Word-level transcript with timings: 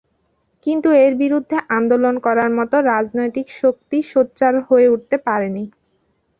কিন্তু 0.65 0.89
এর 1.03 1.13
বিরুদ্ধে 1.15 1.57
আন্দোলন 1.77 2.15
করার 2.25 2.49
মতো 2.57 2.75
রাজনৈতিক 2.91 3.47
শক্তি 3.61 3.97
সোচ্চার 4.11 4.53
হয়ে 4.67 4.87
উঠতে 4.87 5.17
পারেনি। 5.27 5.63